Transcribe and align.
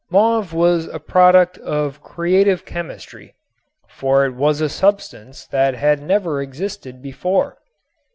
Mauve 0.09 0.51
was 0.51 0.87
a 0.87 0.97
product 0.99 1.59
of 1.59 2.01
creative 2.01 2.65
chemistry, 2.65 3.35
for 3.87 4.25
it 4.25 4.33
was 4.33 4.59
a 4.59 4.67
substance 4.67 5.45
that 5.45 5.75
had 5.75 6.01
never 6.01 6.41
existed 6.41 7.03
before. 7.03 7.59